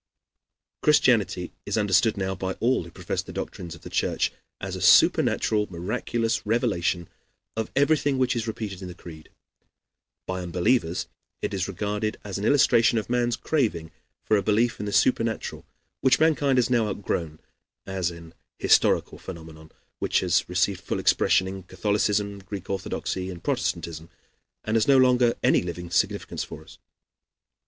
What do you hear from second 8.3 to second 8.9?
is repeated in